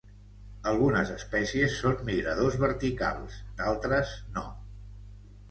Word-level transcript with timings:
Algunes 0.69 1.11
espècies 1.15 1.75
són 1.81 1.99
migradores 2.07 2.57
verticals, 2.65 3.37
d'altres 3.61 4.17
no. 4.41 4.45